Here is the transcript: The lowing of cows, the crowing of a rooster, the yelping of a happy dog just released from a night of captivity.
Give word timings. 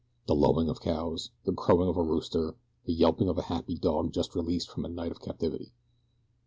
The 0.25 0.33
lowing 0.33 0.67
of 0.67 0.81
cows, 0.81 1.29
the 1.43 1.53
crowing 1.53 1.87
of 1.87 1.95
a 1.95 2.01
rooster, 2.01 2.55
the 2.85 2.91
yelping 2.93 3.29
of 3.29 3.37
a 3.37 3.43
happy 3.43 3.75
dog 3.77 4.13
just 4.13 4.33
released 4.33 4.71
from 4.71 4.83
a 4.83 4.89
night 4.89 5.11
of 5.11 5.21
captivity. 5.21 5.73